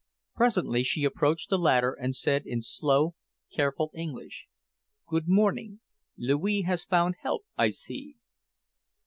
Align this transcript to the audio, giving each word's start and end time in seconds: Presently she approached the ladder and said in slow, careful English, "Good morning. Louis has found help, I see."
Presently 0.33 0.81
she 0.81 1.03
approached 1.03 1.51
the 1.51 1.59
ladder 1.59 1.93
and 1.93 2.15
said 2.15 2.47
in 2.47 2.63
slow, 2.63 3.13
careful 3.55 3.91
English, 3.93 4.47
"Good 5.07 5.27
morning. 5.27 5.81
Louis 6.17 6.63
has 6.63 6.85
found 6.85 7.17
help, 7.21 7.43
I 7.55 7.69
see." 7.69 8.15